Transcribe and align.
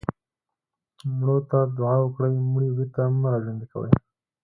مړو 1.17 1.37
ته 1.49 1.59
دعا 1.77 1.95
وکړئ 2.01 2.33
مړي 2.53 2.69
بېرته 2.77 3.01
مه 3.19 3.27
راژوندي 3.33 3.65
کوئ. 3.71 3.91